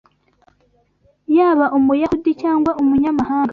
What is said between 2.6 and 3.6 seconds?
umunyamahanga